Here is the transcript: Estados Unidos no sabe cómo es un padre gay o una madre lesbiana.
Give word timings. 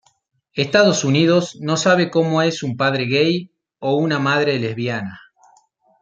Estados 0.55 1.03
Unidos 1.03 1.57
no 1.61 1.77
sabe 1.77 2.09
cómo 2.09 2.41
es 2.41 2.63
un 2.63 2.75
padre 2.75 3.03
gay 3.05 3.51
o 3.77 3.97
una 3.97 4.17
madre 4.17 4.57
lesbiana. 4.57 5.21